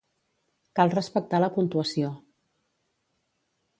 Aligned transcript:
Cal 0.79 0.93
respectar 0.95 1.41
la 1.43 1.51
puntuació. 1.57 2.11